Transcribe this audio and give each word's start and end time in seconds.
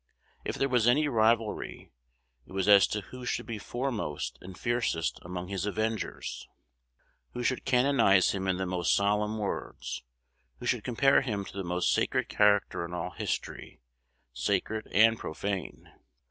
If 0.43 0.55
there 0.55 0.67
was 0.67 0.87
any 0.87 1.07
rivalry, 1.07 1.91
it 2.47 2.53
was 2.53 2.67
as 2.67 2.87
to 2.87 3.01
who 3.01 3.23
should 3.23 3.45
be 3.45 3.59
foremost 3.59 4.39
and 4.41 4.57
fiercest 4.57 5.19
among 5.21 5.49
his 5.49 5.67
avengers, 5.67 6.47
who 7.33 7.43
should 7.43 7.65
canonize 7.65 8.31
him 8.31 8.47
in 8.47 8.57
the 8.57 8.65
most 8.65 8.95
solemn 8.95 9.37
words, 9.37 10.01
who 10.59 10.65
should 10.65 10.83
compare 10.83 11.21
him 11.21 11.45
to 11.45 11.55
the 11.55 11.63
most 11.63 11.93
sacred 11.93 12.29
character 12.29 12.83
in 12.83 12.95
all 12.95 13.11
history, 13.11 13.83
sacred 14.33 14.87
and 14.87 15.19
profane. 15.19 15.93